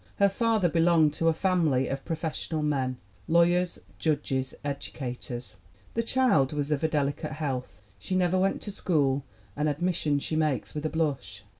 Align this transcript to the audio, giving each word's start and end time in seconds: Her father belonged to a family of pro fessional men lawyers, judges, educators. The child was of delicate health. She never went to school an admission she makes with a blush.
Her 0.15 0.29
father 0.29 0.67
belonged 0.67 1.13
to 1.13 1.27
a 1.27 1.31
family 1.31 1.87
of 1.87 2.03
pro 2.03 2.15
fessional 2.15 2.63
men 2.63 2.97
lawyers, 3.27 3.77
judges, 3.99 4.55
educators. 4.65 5.57
The 5.93 6.01
child 6.01 6.53
was 6.53 6.71
of 6.71 6.81
delicate 6.89 7.33
health. 7.33 7.83
She 7.99 8.15
never 8.15 8.39
went 8.39 8.63
to 8.63 8.71
school 8.71 9.23
an 9.55 9.67
admission 9.67 10.17
she 10.17 10.35
makes 10.35 10.73
with 10.73 10.87
a 10.87 10.89
blush. 10.89 11.43